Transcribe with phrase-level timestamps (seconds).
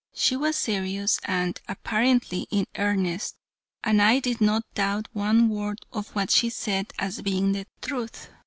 [0.15, 3.35] She was serious and, apparently in earnest,
[3.83, 8.27] and I did not doubt one word of what she said as being the truth.